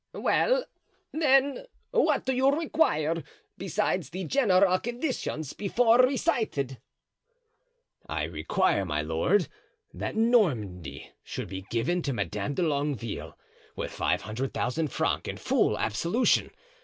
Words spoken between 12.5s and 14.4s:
de Longueville, with five